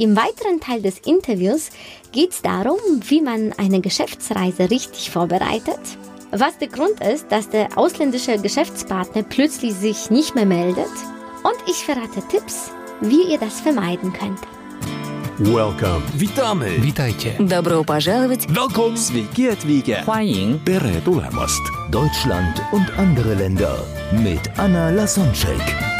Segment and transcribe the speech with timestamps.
[0.00, 1.70] Im weiteren Teil des Interviews
[2.12, 2.78] geht es darum,
[3.08, 5.80] wie man eine Geschäftsreise richtig vorbereitet,
[6.32, 10.92] was der Grund ist, dass der ausländische Geschäftspartner plötzlich sich nicht mehr meldet
[11.44, 12.70] und ich verrate Tipps,
[13.00, 14.40] wie ihr das vermeiden könnt.
[15.38, 16.02] Welcome.
[16.14, 16.82] Witamy.
[16.82, 17.32] Witajcie.
[17.38, 18.46] Добро пожаловать.
[18.48, 18.96] Welcome.
[18.96, 20.02] Sviki atvykę.
[20.04, 21.60] 欢迎 Tere tulemast.
[21.90, 23.78] Deutschland und andere Länder
[24.12, 25.99] mit Anna Lasonczek.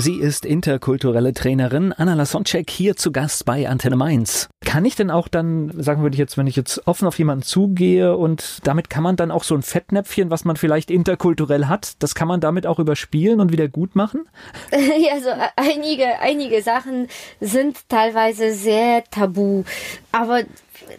[0.00, 4.48] Sie ist interkulturelle Trainerin Anna Lasonczek hier zu Gast bei Antenne Mainz.
[4.64, 7.42] Kann ich denn auch dann, sagen würde ich jetzt, wenn ich jetzt offen auf jemanden
[7.42, 11.94] zugehe und damit kann man dann auch so ein Fettnäpfchen, was man vielleicht interkulturell hat,
[11.98, 14.28] das kann man damit auch überspielen und wieder gut machen?
[14.70, 17.08] Ja, also äh, einige, einige Sachen
[17.40, 19.64] sind teilweise sehr tabu.
[20.12, 20.42] Aber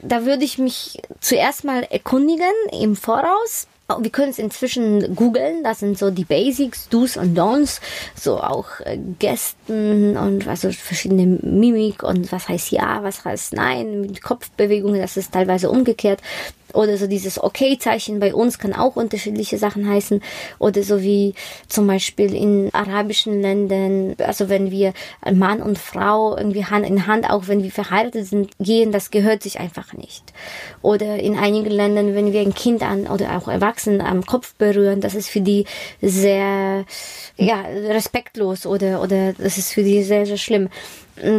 [0.02, 3.67] da würde ich mich zuerst mal erkundigen im Voraus.
[3.98, 7.82] Wir können es inzwischen googeln, das sind so die Basics, Do's und Don'ts,
[8.16, 14.14] so auch äh, Gesten und also verschiedene Mimik und was heißt ja, was heißt nein,
[14.22, 16.22] Kopfbewegungen, das ist teilweise umgekehrt.
[16.73, 20.22] Oder so dieses Okay-Zeichen bei uns kann auch unterschiedliche Sachen heißen.
[20.59, 21.34] Oder so wie
[21.67, 24.94] zum Beispiel in arabischen Ländern, also wenn wir
[25.31, 29.44] Mann und Frau irgendwie Hand in Hand, auch wenn wir verheiratet sind, gehen, das gehört
[29.44, 30.34] sich einfach nicht.
[30.81, 35.02] Oder in einigen Ländern, wenn wir ein Kind an oder auch Erwachsenen am Kopf berühren,
[35.02, 35.66] das ist für die
[36.02, 36.86] sehr,
[37.38, 40.70] ja, respektlos oder, oder das ist für die sehr, sehr schlimm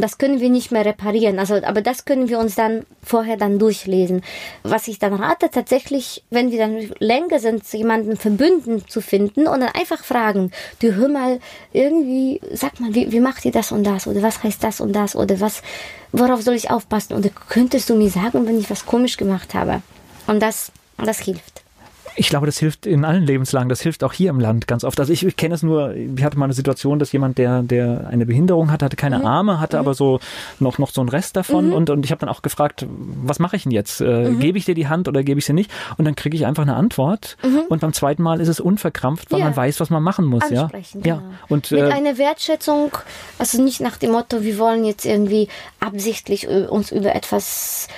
[0.01, 1.39] das können wir nicht mehr reparieren.
[1.39, 4.23] Also, aber das können wir uns dann vorher dann durchlesen.
[4.63, 9.61] Was ich dann rate, tatsächlich, wenn wir dann länger sind, jemanden verbünden zu finden und
[9.61, 11.41] dann einfach fragen, du hör mal,
[11.73, 14.07] irgendwie, sag mal, wie, wie macht ihr das und das?
[14.07, 15.17] Oder was heißt das und das?
[15.17, 15.63] Oder was,
[16.13, 17.15] worauf soll ich aufpassen?
[17.15, 19.83] Oder könntest du mir sagen, wenn ich was komisch gemacht habe?
[20.27, 21.60] Und das, das hilft.
[22.21, 23.71] Ich glaube, das hilft in allen Lebenslagen.
[23.71, 25.01] Das hilft auch hier im Land ganz oft.
[25.01, 28.09] Also ich, ich kenne es nur, ich hatte mal eine Situation, dass jemand, der, der
[28.11, 29.25] eine Behinderung hatte, hatte keine Mhm.
[29.27, 30.21] Arme, hatte aber so
[30.59, 32.85] noch, noch so einen Rest davon und, und ich habe dann auch gefragt,
[33.25, 34.03] was mache ich denn jetzt?
[34.03, 34.39] Äh, Mhm.
[34.41, 35.71] Gebe ich dir die Hand oder gebe ich sie nicht?
[35.97, 37.39] Und dann kriege ich einfach eine Antwort
[37.71, 39.45] und beim zweiten Mal ist es unverkrampft, weil Mhm.
[39.45, 39.49] Ja.
[39.51, 40.51] man weiß, was man machen muss.
[40.51, 41.17] Ja, Ansprechen, ja.
[41.17, 41.29] genau.
[41.49, 42.91] Und Mit äh, einer Wertschätzung,
[43.39, 45.49] also nicht nach dem Motto, wir wollen jetzt irgendwie
[45.81, 47.89] absichtlich äh, uns über etwas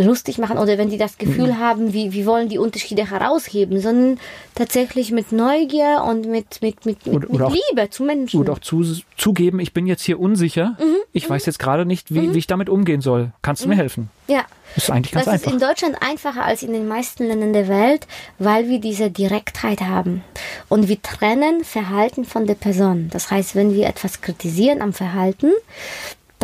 [0.00, 1.58] lustig machen oder wenn die das Gefühl Mhm.
[1.58, 4.18] haben, wie, wir wollen die Unterschiede herausheben, sondern
[4.54, 8.40] tatsächlich mit Neugier und mit, mit, mit, mit, Oder- mit oder auch- Liebe zu Menschen.
[8.40, 8.84] und auch zu,
[9.16, 10.76] zugeben, ich bin jetzt hier unsicher.
[10.80, 10.96] Mhm.
[11.12, 13.32] Ich weiß jetzt gerade nicht, wie, wie ich damit umgehen soll.
[13.42, 14.10] Kannst du mir helfen?
[14.26, 14.44] ja.
[14.74, 15.46] Das ist eigentlich ganz das einfach.
[15.48, 18.08] ist in Deutschland einfacher als in den meisten Ländern der Welt,
[18.40, 20.24] weil wir diese Direktheit haben.
[20.68, 23.08] Und wir trennen Verhalten von der Person.
[23.12, 25.52] Das heißt, wenn wir etwas kritisieren am Verhalten,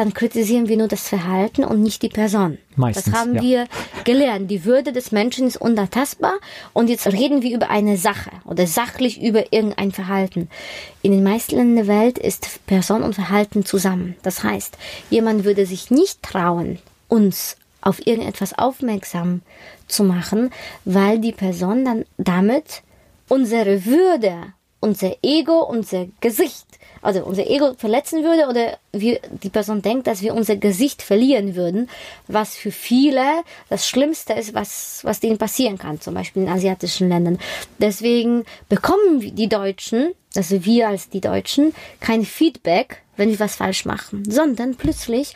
[0.01, 2.57] dann kritisieren wir nur das Verhalten und nicht die Person.
[2.75, 3.43] Meistens, das haben ja.
[3.43, 3.67] wir
[4.05, 4.51] gelernt.
[4.51, 6.33] Die Würde des Menschen ist unantastbar
[6.73, 10.49] und jetzt reden wir über eine Sache oder sachlich über irgendein Verhalten.
[11.03, 14.17] In den meisten Ländern der Welt ist Person und Verhalten zusammen.
[14.23, 14.79] Das heißt,
[15.11, 16.79] jemand würde sich nicht trauen,
[17.09, 19.43] uns auf irgendetwas aufmerksam
[19.87, 20.49] zu machen,
[20.87, 22.81] weil die Person dann damit
[23.29, 26.67] unsere Würde, unser Ego, unser Gesicht,
[27.03, 31.55] also unser Ego verletzen würde oder wir, die Person denkt, dass wir unser Gesicht verlieren
[31.55, 31.89] würden,
[32.27, 37.09] was für viele das Schlimmste ist, was, was denen passieren kann, zum Beispiel in asiatischen
[37.09, 37.39] Ländern.
[37.79, 43.85] Deswegen bekommen die Deutschen, also wir als die Deutschen, kein Feedback, wenn wir was falsch
[43.85, 45.35] machen, sondern plötzlich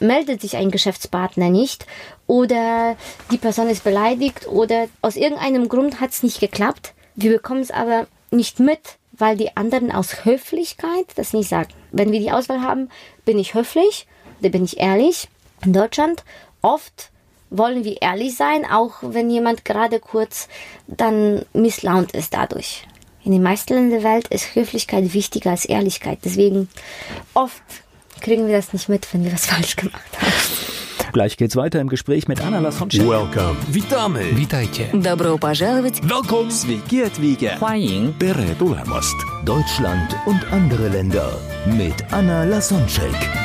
[0.00, 1.86] meldet sich ein Geschäftspartner nicht
[2.26, 2.96] oder
[3.30, 6.92] die Person ist beleidigt oder aus irgendeinem Grund hat es nicht geklappt.
[7.14, 11.72] Wir bekommen es aber nicht mit, weil die anderen aus Höflichkeit das nicht sagen.
[11.92, 12.90] Wenn wir die Auswahl haben,
[13.24, 14.06] bin ich höflich
[14.40, 15.28] oder bin ich ehrlich.
[15.64, 16.24] In Deutschland
[16.62, 17.10] oft
[17.50, 20.48] wollen wir ehrlich sein, auch wenn jemand gerade kurz
[20.86, 22.86] dann misslaunt ist dadurch.
[23.24, 26.18] In den meisten Ländern der Welt ist Höflichkeit wichtiger als Ehrlichkeit.
[26.24, 26.68] Deswegen
[27.34, 27.62] oft
[28.20, 30.75] kriegen wir das nicht mit, wenn wir was falsch gemacht haben.
[31.15, 33.01] Gleich geht's weiter im Gespräch mit Anna Lasonczek.
[33.01, 33.55] Welcome.
[33.67, 34.35] Witamy.
[34.35, 34.89] Witajcie.
[34.93, 36.01] Добро пожаловать.
[36.03, 36.51] Welcome.
[36.51, 37.57] Sviki atvykę.
[37.59, 39.15] 欢迎 Tere tulemast.
[39.45, 41.31] Deutschland und andere Länder
[41.65, 43.44] mit Anna Lasonczek.